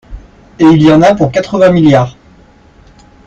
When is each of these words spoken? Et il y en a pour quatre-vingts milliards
Et 0.57 0.65
il 0.65 0.81
y 0.81 0.91
en 0.91 1.03
a 1.03 1.13
pour 1.13 1.31
quatre-vingts 1.31 1.69
milliards 1.71 2.17